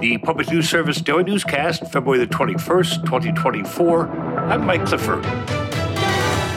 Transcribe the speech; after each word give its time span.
The 0.00 0.16
Public 0.18 0.48
News 0.52 0.70
Service 0.70 1.00
Daily 1.00 1.24
Newscast, 1.24 1.90
February 1.90 2.24
the 2.24 2.32
21st, 2.32 3.04
2024. 3.04 4.08
I'm 4.08 4.64
Mike 4.64 4.86
Clifford. 4.86 5.26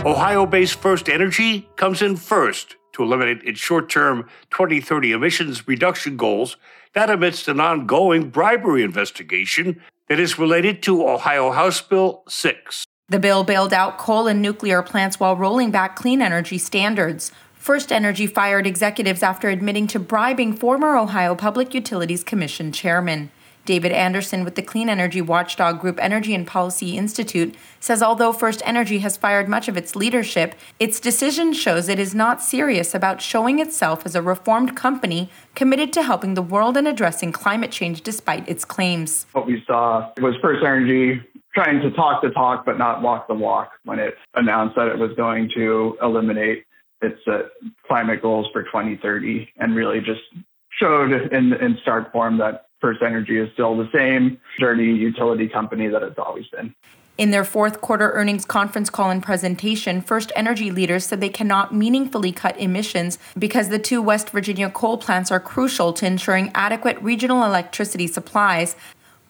Ohio 0.06 0.46
based 0.46 0.80
FirstEnergy 0.80 1.66
comes 1.76 2.04
in 2.04 2.18
first 2.18 2.76
to 2.94 3.02
eliminate 3.02 3.42
its 3.44 3.60
short 3.60 3.90
term 3.90 4.30
2030 4.52 5.14
emissions 5.14 5.68
reduction 5.68 6.18
goals, 6.18 6.58
that 6.94 7.10
amidst 7.10 7.48
an 7.48 7.60
ongoing 7.60 8.30
bribery 8.30 8.84
investigation 8.84 9.82
that 10.08 10.20
is 10.20 10.38
related 10.38 10.84
to 10.84 11.08
Ohio 11.08 11.50
House 11.52 11.82
Bill 11.82 12.22
6. 12.28 12.86
The 13.10 13.20
bill 13.20 13.44
bailed 13.44 13.74
out 13.74 13.98
coal 13.98 14.28
and 14.28 14.40
nuclear 14.40 14.84
plants 14.84 15.20
while 15.20 15.36
rolling 15.36 15.72
back 15.72 15.96
clean 15.96 16.22
energy 16.22 16.60
standards. 16.60 17.32
FirstEnergy 17.62 18.28
fired 18.28 18.66
executives 18.66 19.22
after 19.22 19.48
admitting 19.48 19.86
to 19.86 20.00
bribing 20.00 20.52
former 20.52 20.98
Ohio 20.98 21.36
Public 21.36 21.76
Utilities 21.76 22.24
Commission 22.24 22.72
chairman. 22.72 23.30
David 23.66 23.92
Anderson 23.92 24.44
with 24.44 24.56
the 24.56 24.64
clean 24.64 24.90
energy 24.90 25.22
watchdog 25.22 25.80
group 25.80 26.00
Energy 26.02 26.34
and 26.34 26.48
Policy 26.48 26.98
Institute 26.98 27.54
says 27.80 28.02
although 28.02 28.34
FirstEnergy 28.34 29.02
has 29.02 29.16
fired 29.16 29.48
much 29.48 29.68
of 29.68 29.78
its 29.78 29.96
leadership, 29.96 30.56
its 30.80 31.00
decision 31.00 31.54
shows 31.54 31.88
it 31.88 32.00
is 32.00 32.16
not 32.16 32.42
serious 32.42 32.96
about 32.96 33.22
showing 33.22 33.60
itself 33.60 34.08
as 34.08 34.16
a 34.16 34.24
reformed 34.24 34.76
company 34.76 35.30
committed 35.54 35.94
to 35.94 36.02
helping 36.02 36.34
the 36.34 36.42
world 36.42 36.76
and 36.76 36.88
addressing 36.88 37.32
climate 37.32 37.70
change 37.70 38.02
despite 38.02 38.50
its 38.50 38.66
claims. 38.66 39.28
What 39.34 39.46
we 39.46 39.64
saw 39.68 40.12
was 40.20 40.34
FirstEnergy 40.44 41.24
trying 41.54 41.80
to 41.82 41.92
talk 41.92 42.24
the 42.24 42.32
talk 42.32 42.66
but 42.66 42.80
not 42.80 43.04
walk 43.04 43.28
the 43.28 43.36
walk 43.36 43.74
when 43.84 44.00
it 44.00 44.16
announced 44.34 44.76
that 44.78 44.88
it 44.88 44.98
was 44.98 45.12
going 45.16 45.52
to 45.54 45.96
eliminate 46.02 46.66
its 47.02 47.20
uh, 47.28 47.44
climate 47.88 48.22
goals 48.22 48.48
for 48.54 48.64
2030 48.64 49.50
and 49.58 49.76
really 49.76 50.00
just 50.00 50.22
showed 50.80 51.12
in, 51.12 51.54
in 51.54 51.78
stark 51.82 52.12
form 52.12 52.38
that 52.38 52.68
FirstEnergy 52.82 53.44
is 53.44 53.52
still 53.54 53.78
the 53.78 53.90
same 53.94 54.40
dirty 54.60 54.86
utility 54.86 55.48
company 55.48 55.88
that 55.88 56.02
it's 56.04 56.18
always 56.18 56.48
been. 56.48 56.74
In 57.18 57.30
their 57.30 57.44
fourth 57.44 57.82
quarter 57.82 58.12
earnings 58.14 58.46
conference 58.46 58.90
call 58.90 59.12
and 59.12 59.22
presentation, 59.22 60.02
FirstEnergy 60.02 60.74
leaders 60.74 61.06
said 61.06 61.22
they 61.22 61.30
cannot 61.30 61.74
meaningfully 61.74 62.32
cut 62.32 62.58
emissions 62.58 63.20
because 63.38 63.70
the 63.70 63.78
two 63.78 64.02
West 64.02 64.32
Virginia 64.32 64.70
coal 64.70 64.98
plants 64.98 65.30
are 65.30 65.40
crucial 65.40 65.94
to 65.94 66.06
ensuring 66.06 66.52
adequate 66.56 67.00
regional 67.02 67.44
electricity 67.44 68.08
supplies. 68.08 68.76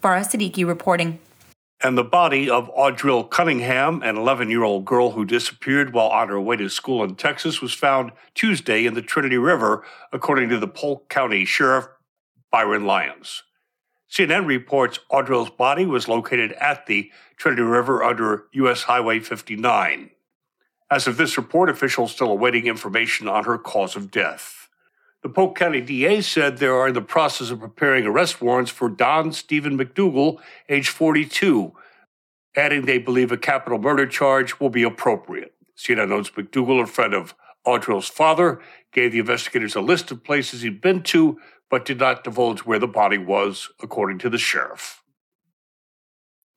Farah 0.02 0.22
Siddiqi 0.22 0.66
reporting 0.66 1.20
and 1.84 1.98
the 1.98 2.04
body 2.04 2.50
of 2.50 2.74
Audrii 2.76 3.30
Cunningham, 3.30 4.04
an 4.04 4.18
11 4.18 4.50
year 4.50 4.64
old 4.64 4.86
girl 4.86 5.12
who 5.12 5.26
disappeared 5.26 5.94
while 5.94 6.10
on 6.10 6.30
her 6.30 6.40
way 6.40 6.56
to 6.58 6.70
school 6.70 7.04
in 7.04 7.16
Texas, 7.16 7.62
was 7.62 7.74
found 7.74 8.12
Tuesday 8.36 8.86
in 8.86 8.94
the 8.94 9.02
Trinity 9.02 9.38
River, 9.38 9.84
according 10.12 10.50
to 10.50 10.60
the 10.60 10.68
Polk 10.68 11.10
County 11.10 11.46
Sheriff 11.46 11.88
Byron 12.52 12.86
Lyons. 12.86 13.44
CNN 14.10 14.46
reports 14.46 15.00
Audrii's 15.12 15.50
body 15.50 15.86
was 15.86 16.08
located 16.08 16.52
at 16.54 16.86
the 16.86 17.10
Trinity 17.38 17.62
River 17.62 18.04
under 18.04 18.46
U.S. 18.54 18.84
Highway 18.84 19.20
59. 19.20 20.10
As 20.92 21.08
of 21.08 21.16
this 21.16 21.38
report, 21.38 21.70
officials 21.70 22.12
still 22.12 22.30
awaiting 22.30 22.68
information 22.68 23.30
on 23.30 23.46
her 23.46 23.58
cause 23.58 23.96
of 23.96 24.12
death. 24.12 24.61
The 25.24 25.30
Polk 25.30 25.56
County 25.56 25.82
DA 25.82 26.22
said 26.22 26.58
they 26.58 26.66
are 26.66 26.88
in 26.88 26.96
the 26.96 27.02
process 27.02 27.52
of 27.52 27.60
preparing 27.60 28.06
arrest 28.08 28.42
warrants 28.42 28.72
for 28.72 28.90
Don 28.90 29.32
Steven 29.32 29.78
McDougal, 29.78 30.40
age 30.68 30.90
42, 30.90 31.74
adding 32.56 32.86
they 32.86 32.98
believe 32.98 33.32
a 33.32 33.38
capital 33.38 33.78
murder 33.78 34.08
charge 34.08 34.60
will 34.60 34.72
be 34.72 34.82
appropriate. 34.82 35.54
CNN 35.78 36.10
notes 36.10 36.32
McDougal, 36.32 36.82
a 36.82 36.88
friend 36.88 37.14
of 37.14 37.36
Audrii's 37.68 38.08
father, 38.08 38.62
gave 38.92 39.12
the 39.12 39.20
investigators 39.20 39.76
a 39.76 39.82
list 39.82 40.10
of 40.10 40.24
places 40.24 40.64
he'd 40.64 40.82
been 40.82 41.04
to, 41.04 41.40
but 41.70 41.86
did 41.86 42.00
not 42.00 42.24
divulge 42.24 42.62
where 42.62 42.80
the 42.80 42.88
body 42.88 43.20
was, 43.20 43.70
according 43.82 44.18
to 44.20 44.30
the 44.30 44.40
sheriff. 44.40 45.04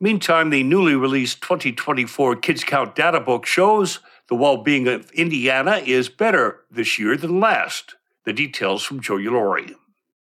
Meantime, 0.01 0.49
the 0.49 0.63
newly 0.63 0.97
released 0.97 1.43
2024 1.43 2.37
Kids 2.37 2.65
Count 2.65 2.97
data 2.97 3.21
book 3.21 3.45
shows 3.45 4.01
the 4.29 4.35
well 4.35 4.57
being 4.57 4.89
of 4.89 5.11
Indiana 5.13 5.83
is 5.85 6.09
better 6.09 6.63
this 6.71 6.99
year 6.99 7.17
than 7.17 7.41
last. 7.41 7.97
The 8.25 8.33
details 8.33 8.83
from 8.83 9.01
Joe 9.01 9.19
Ulori. 9.19 9.75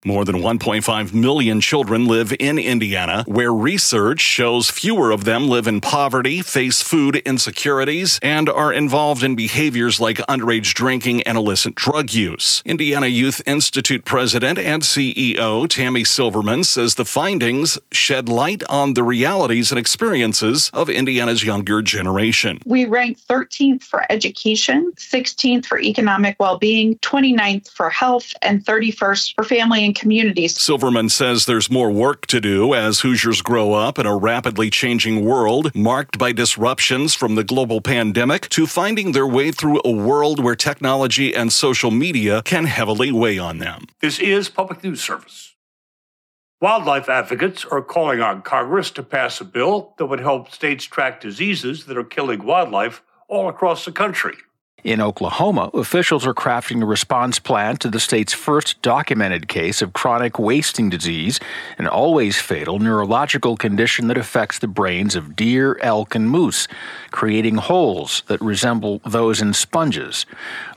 More 0.02 0.24
than 0.24 0.36
1.5 0.36 1.12
million 1.12 1.60
children 1.60 2.06
live 2.06 2.32
in 2.40 2.58
Indiana, 2.58 3.22
where 3.26 3.52
research 3.52 4.20
shows 4.20 4.70
fewer 4.70 5.10
of 5.10 5.24
them 5.24 5.46
live 5.46 5.66
in 5.66 5.82
poverty, 5.82 6.40
face 6.40 6.80
food 6.80 7.16
insecurities, 7.16 8.18
and 8.22 8.48
are 8.48 8.72
involved 8.72 9.22
in 9.22 9.34
behaviors 9.34 10.00
like 10.00 10.16
underage 10.20 10.72
drinking 10.72 11.22
and 11.24 11.36
illicit 11.36 11.74
drug 11.74 12.14
use. 12.14 12.62
Indiana 12.64 13.08
Youth 13.08 13.42
Institute 13.44 14.06
president 14.06 14.58
and 14.58 14.82
CEO 14.82 15.68
Tami 15.68 16.06
Silverman 16.06 16.64
says 16.64 16.94
the 16.94 17.04
findings 17.04 17.78
shed 17.92 18.26
light 18.26 18.62
on 18.70 18.94
the 18.94 19.02
realities 19.02 19.70
and 19.70 19.78
experiences 19.78 20.70
of 20.72 20.88
Indiana's 20.88 21.44
younger 21.44 21.82
generation. 21.82 22.58
We 22.64 22.86
rank 22.86 23.18
13th 23.28 23.82
for 23.82 24.10
education, 24.10 24.92
16th 24.96 25.66
for 25.66 25.78
economic 25.78 26.36
well 26.40 26.56
being, 26.56 26.96
29th 27.00 27.68
for 27.70 27.90
health, 27.90 28.32
and 28.40 28.64
31st 28.64 29.34
for 29.34 29.44
family 29.44 29.89
communities. 29.92 30.58
Silverman 30.58 31.08
says 31.08 31.46
there's 31.46 31.70
more 31.70 31.90
work 31.90 32.26
to 32.26 32.40
do 32.40 32.74
as 32.74 33.00
Hoosiers 33.00 33.42
grow 33.42 33.72
up 33.72 33.98
in 33.98 34.06
a 34.06 34.16
rapidly 34.16 34.70
changing 34.70 35.24
world 35.24 35.74
marked 35.74 36.18
by 36.18 36.32
disruptions 36.32 37.14
from 37.14 37.34
the 37.34 37.44
global 37.44 37.80
pandemic 37.80 38.48
to 38.50 38.66
finding 38.66 39.12
their 39.12 39.26
way 39.26 39.50
through 39.50 39.80
a 39.84 39.90
world 39.90 40.42
where 40.42 40.56
technology 40.56 41.34
and 41.34 41.52
social 41.52 41.90
media 41.90 42.42
can 42.42 42.64
heavily 42.64 43.12
weigh 43.12 43.38
on 43.38 43.58
them. 43.58 43.86
This 44.00 44.18
is 44.18 44.48
Public 44.48 44.82
News 44.84 45.02
Service. 45.02 45.54
Wildlife 46.60 47.08
advocates 47.08 47.64
are 47.64 47.80
calling 47.80 48.20
on 48.20 48.42
Congress 48.42 48.90
to 48.90 49.02
pass 49.02 49.40
a 49.40 49.44
bill 49.44 49.94
that 49.96 50.06
would 50.06 50.20
help 50.20 50.50
states 50.50 50.84
track 50.84 51.20
diseases 51.20 51.86
that 51.86 51.96
are 51.96 52.04
killing 52.04 52.44
wildlife 52.44 53.02
all 53.28 53.48
across 53.48 53.86
the 53.86 53.92
country. 53.92 54.36
In 54.82 55.02
Oklahoma, 55.02 55.70
officials 55.74 56.26
are 56.26 56.32
crafting 56.32 56.82
a 56.82 56.86
response 56.86 57.38
plan 57.38 57.76
to 57.78 57.90
the 57.90 58.00
state's 58.00 58.32
first 58.32 58.80
documented 58.80 59.46
case 59.46 59.82
of 59.82 59.92
chronic 59.92 60.38
wasting 60.38 60.88
disease, 60.88 61.38
an 61.76 61.86
always 61.86 62.40
fatal 62.40 62.78
neurological 62.78 63.58
condition 63.58 64.08
that 64.08 64.16
affects 64.16 64.58
the 64.58 64.66
brains 64.66 65.14
of 65.14 65.36
deer, 65.36 65.78
elk, 65.82 66.14
and 66.14 66.30
moose, 66.30 66.66
creating 67.10 67.56
holes 67.56 68.22
that 68.28 68.40
resemble 68.40 69.02
those 69.04 69.42
in 69.42 69.52
sponges. 69.52 70.24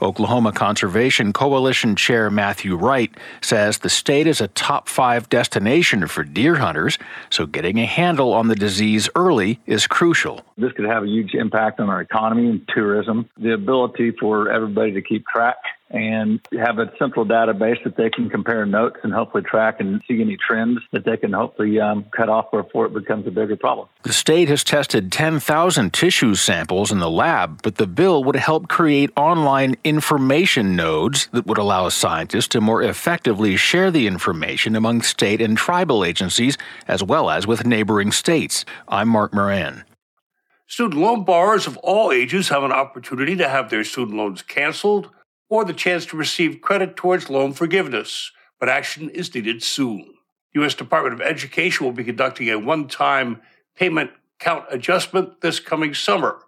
Oklahoma 0.02 0.52
Conservation 0.52 1.31
Coalition 1.31 1.96
Chair 1.96 2.30
Matthew 2.30 2.75
Wright 2.75 3.16
says 3.40 3.78
the 3.78 3.90
state 3.90 4.28
is 4.28 4.42
a 4.42 4.50
top 4.50 4.90
five 4.90 5.30
destination 5.30 6.08
for 6.08 6.25
deer 6.25 6.56
hunters, 6.56 6.97
so 7.30 7.46
getting 7.46 7.80
a 7.80 7.86
handle 7.86 8.34
on 8.34 8.50
the 8.50 8.56
disease 8.56 9.08
early 9.16 9.62
is 9.66 9.88
crucial. 9.88 10.42
This 10.58 10.74
could 10.74 10.86
have 10.86 11.03
a 11.03 11.08
huge 11.08 11.36
impact 11.36 11.80
on 11.80 11.90
our 11.90 12.02
economy 12.02 12.50
and 12.50 12.68
tourism. 12.68 13.30
The 13.38 13.53
ability 13.53 13.93
ability 13.94 14.18
for 14.20 14.50
everybody 14.52 14.94
to 14.94 15.02
keep 15.02 15.26
track 15.28 15.58
and 15.90 16.40
have 16.54 16.80
a 16.80 16.92
central 16.98 17.24
database 17.24 17.81
that 17.84 17.96
they 17.98 18.09
can 18.09 18.28
compare 18.28 18.66
notes 18.66 18.98
and 19.04 19.14
hopefully 19.14 19.44
track 19.44 19.80
and 19.80 20.02
see 20.08 20.22
any 20.22 20.36
trends 20.38 20.80
that 20.92 21.06
they 21.06 21.16
can 21.16 21.31
hopefully 21.31 21.80
um, 21.80 22.04
cut 22.16 22.30
off 22.30 22.50
before 22.52 22.88
it 22.88 22.94
becomes 22.94 23.28
a 23.28 23.31
bigger 23.31 23.56
problem. 23.56 23.88
The 24.02 24.14
state 24.14 24.50
has 24.50 24.64
tested 24.64 25.12
10,000 25.12 25.94
tissue 25.94 26.34
samples 26.34 26.92
in 26.92 26.98
the 26.98 27.12
lab, 27.12 27.62
but 27.62 27.76
the 27.76 27.86
bill 27.86 28.24
would 28.24 28.36
help 28.36 28.70
create 28.70 29.12
online 29.16 29.76
information 29.84 30.75
nodes 30.75 31.28
that 31.31 31.46
would 31.46 31.60
allow 31.60 31.90
scientists 31.90 32.48
to 32.50 32.62
more 32.62 32.81
effectively 32.81 33.56
share 33.56 33.92
the 33.92 34.08
information 34.08 34.75
among 34.75 35.04
state 35.04 35.42
and 35.42 35.58
tribal 35.58 36.04
agencies 36.04 36.58
as 36.88 37.04
well 37.04 37.30
as 37.30 37.46
with 37.46 37.68
neighboring 37.68 38.12
states. 38.12 38.66
I'm 38.88 39.10
Mark 39.10 39.31
Moran. 39.31 39.84
Student 40.74 41.00
loan 41.00 41.24
borrowers 41.24 41.68
of 41.68 41.78
all 41.84 42.12
ages 42.12 42.50
have 42.50 42.64
an 42.64 42.72
opportunity 42.72 43.36
to 43.36 43.48
have 43.48 43.70
their 43.70 43.84
student 43.84 44.18
loans 44.18 44.42
canceled 44.42 45.12
or 45.48 45.64
the 45.64 45.72
chance 45.72 46.04
to 46.08 46.18
receive 46.18 46.62
credit 46.62 46.96
towards 46.96 47.30
loan 47.30 47.54
forgiveness, 47.54 48.32
but 48.60 48.70
action 48.70 49.12
is 49.12 49.36
needed 49.36 49.62
soon. 49.62 50.00
The 50.52 50.62
U.S. 50.62 50.74
Department 50.74 51.14
of 51.14 51.22
Education 51.22 51.86
will 51.86 51.94
be 51.94 52.04
conducting 52.04 52.50
a 52.50 52.58
one 52.58 52.88
time 52.88 53.40
payment 53.75 54.10
count 54.40 54.66
adjustment 54.72 55.42
this 55.42 55.60
coming 55.60 55.94
summer. 55.94 56.40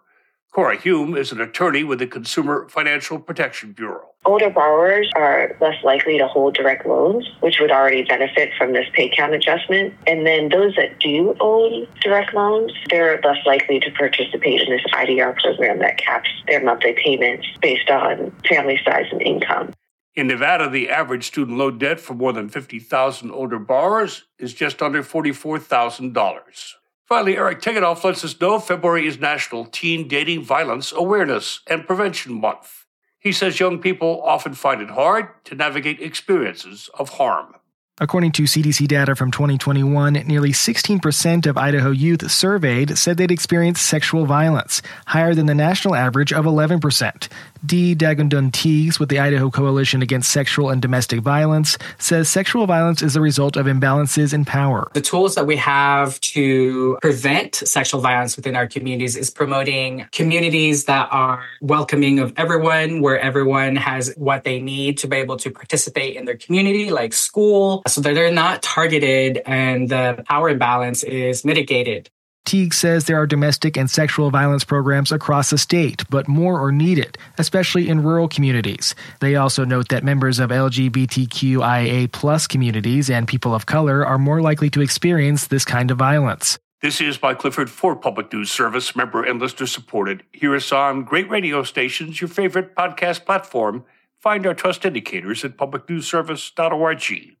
Cora 0.56 0.80
Hume 0.80 1.18
is 1.18 1.32
an 1.32 1.40
attorney 1.42 1.84
with 1.84 1.98
the 1.98 2.06
Consumer 2.06 2.66
Financial 2.70 3.18
Protection 3.18 3.72
Bureau. 3.72 4.14
Older 4.24 4.48
borrowers 4.48 5.10
are 5.14 5.54
less 5.60 5.74
likely 5.84 6.16
to 6.16 6.26
hold 6.26 6.54
direct 6.54 6.86
loans, 6.86 7.28
which 7.40 7.60
would 7.60 7.70
already 7.70 8.04
benefit 8.04 8.52
from 8.56 8.72
this 8.72 8.86
pay 8.94 9.14
count 9.14 9.34
adjustment. 9.34 9.92
And 10.06 10.26
then 10.26 10.48
those 10.48 10.74
that 10.76 10.98
do 10.98 11.36
own 11.40 11.86
direct 12.00 12.32
loans, 12.32 12.72
they're 12.88 13.20
less 13.22 13.36
likely 13.44 13.80
to 13.80 13.90
participate 13.90 14.62
in 14.62 14.70
this 14.70 14.80
IDR 14.94 15.36
program 15.36 15.78
that 15.80 15.98
caps 15.98 16.30
their 16.46 16.64
monthly 16.64 16.94
payments 16.94 17.46
based 17.60 17.90
on 17.90 18.32
family 18.48 18.80
size 18.82 19.04
and 19.12 19.20
income. 19.20 19.74
In 20.14 20.26
Nevada, 20.26 20.70
the 20.70 20.88
average 20.88 21.26
student 21.26 21.58
loan 21.58 21.76
debt 21.76 22.00
for 22.00 22.14
more 22.14 22.32
than 22.32 22.48
50,000 22.48 23.30
older 23.30 23.58
borrowers 23.58 24.24
is 24.38 24.54
just 24.54 24.80
under 24.80 25.02
$44,000. 25.02 26.76
Finally, 27.06 27.36
Eric 27.36 27.60
Tegethoff 27.60 28.02
lets 28.02 28.24
us 28.24 28.40
know 28.40 28.58
February 28.58 29.06
is 29.06 29.20
National 29.20 29.64
Teen 29.64 30.08
Dating 30.08 30.42
Violence 30.42 30.90
Awareness 30.90 31.60
and 31.68 31.86
Prevention 31.86 32.34
Month. 32.34 32.84
He 33.20 33.30
says 33.30 33.60
young 33.60 33.78
people 33.78 34.20
often 34.24 34.54
find 34.54 34.82
it 34.82 34.90
hard 34.90 35.28
to 35.44 35.54
navigate 35.54 36.00
experiences 36.00 36.90
of 36.98 37.10
harm. 37.10 37.54
According 37.98 38.32
to 38.32 38.42
CDC 38.42 38.88
data 38.88 39.14
from 39.14 39.30
2021, 39.30 40.14
nearly 40.26 40.50
16% 40.50 41.46
of 41.46 41.56
Idaho 41.56 41.92
youth 41.92 42.28
surveyed 42.30 42.98
said 42.98 43.16
they'd 43.16 43.30
experienced 43.30 43.86
sexual 43.86 44.26
violence, 44.26 44.82
higher 45.06 45.34
than 45.34 45.46
the 45.46 45.54
national 45.54 45.94
average 45.94 46.32
of 46.32 46.44
11%. 46.44 47.28
Dee 47.66 47.96
Dagundun 47.96 48.52
Teagues 48.52 49.00
with 49.00 49.08
the 49.08 49.18
Idaho 49.18 49.50
Coalition 49.50 50.02
Against 50.02 50.30
Sexual 50.30 50.70
and 50.70 50.80
Domestic 50.80 51.20
Violence 51.20 51.76
says 51.98 52.28
sexual 52.28 52.66
violence 52.66 53.02
is 53.02 53.16
a 53.16 53.20
result 53.20 53.56
of 53.56 53.66
imbalances 53.66 54.32
in 54.32 54.44
power. 54.44 54.88
The 54.94 55.00
tools 55.00 55.34
that 55.34 55.46
we 55.46 55.56
have 55.56 56.20
to 56.20 56.98
prevent 57.02 57.56
sexual 57.56 58.00
violence 58.00 58.36
within 58.36 58.54
our 58.54 58.66
communities 58.66 59.16
is 59.16 59.30
promoting 59.30 60.06
communities 60.12 60.84
that 60.84 61.08
are 61.10 61.44
welcoming 61.60 62.18
of 62.18 62.32
everyone, 62.36 63.00
where 63.00 63.18
everyone 63.18 63.76
has 63.76 64.14
what 64.16 64.44
they 64.44 64.60
need 64.60 64.98
to 64.98 65.08
be 65.08 65.16
able 65.16 65.36
to 65.38 65.50
participate 65.50 66.16
in 66.16 66.24
their 66.24 66.36
community, 66.36 66.90
like 66.90 67.12
school, 67.12 67.82
so 67.88 68.00
that 68.00 68.14
they're 68.14 68.32
not 68.32 68.62
targeted 68.62 69.42
and 69.46 69.88
the 69.88 70.22
power 70.28 70.48
imbalance 70.50 71.02
is 71.02 71.44
mitigated. 71.44 72.10
Teague 72.46 72.72
says 72.72 73.04
there 73.04 73.20
are 73.20 73.26
domestic 73.26 73.76
and 73.76 73.90
sexual 73.90 74.30
violence 74.30 74.62
programs 74.62 75.10
across 75.10 75.50
the 75.50 75.58
state, 75.58 76.04
but 76.08 76.28
more 76.28 76.64
are 76.64 76.70
needed, 76.70 77.18
especially 77.38 77.88
in 77.88 78.04
rural 78.04 78.28
communities. 78.28 78.94
They 79.20 79.34
also 79.34 79.64
note 79.64 79.88
that 79.88 80.04
members 80.04 80.38
of 80.38 80.50
LGBTQIA 80.50 82.12
plus 82.12 82.46
communities 82.46 83.10
and 83.10 83.26
people 83.26 83.52
of 83.52 83.66
color 83.66 84.06
are 84.06 84.16
more 84.16 84.40
likely 84.40 84.70
to 84.70 84.80
experience 84.80 85.48
this 85.48 85.64
kind 85.64 85.90
of 85.90 85.98
violence. 85.98 86.56
This 86.82 87.00
is 87.00 87.18
by 87.18 87.34
Clifford 87.34 87.68
for 87.68 87.96
Public 87.96 88.32
News 88.32 88.52
Service, 88.52 88.94
member 88.94 89.24
and 89.24 89.40
listener 89.40 89.66
supported. 89.66 90.22
Hear 90.32 90.54
us 90.54 90.70
on 90.70 91.02
great 91.02 91.28
radio 91.28 91.64
stations, 91.64 92.20
your 92.20 92.28
favorite 92.28 92.76
podcast 92.76 93.24
platform. 93.24 93.84
Find 94.20 94.46
our 94.46 94.54
trust 94.54 94.84
indicators 94.84 95.44
at 95.44 95.56
publicnewsservice.org. 95.56 97.36